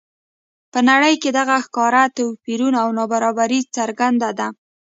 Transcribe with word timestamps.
په 0.71 0.79
نړۍ 0.89 1.15
کې 1.21 1.29
دغه 1.39 1.55
ښکاره 1.65 2.03
توپیرونه 2.17 2.77
او 2.85 2.89
نابرابري 2.97 3.59
څرګنده 3.75 4.29
ده. 4.39 4.47